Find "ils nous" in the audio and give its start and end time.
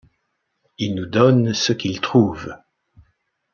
0.79-1.05